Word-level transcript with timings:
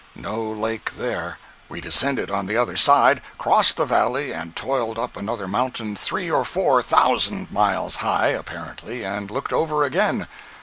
No 0.15 0.41
lake 0.51 0.95
there. 0.95 1.37
We 1.69 1.79
descended 1.79 2.31
on 2.31 2.47
the 2.47 2.57
other 2.57 2.75
side, 2.75 3.21
crossed 3.37 3.77
the 3.77 3.85
valley 3.85 4.33
and 4.33 4.55
toiled 4.55 4.97
up 4.97 5.15
another 5.15 5.47
mountain 5.47 5.95
three 5.95 6.31
or 6.31 6.43
four 6.43 6.81
thousand 6.81 7.51
miles 7.51 7.97
high, 7.97 8.29
apparently, 8.29 9.05
and 9.05 9.29
looked 9.29 9.53
over 9.53 9.83
again. 9.83 10.27